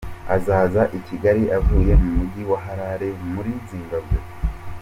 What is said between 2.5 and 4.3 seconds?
Harare muri Zimbabwe.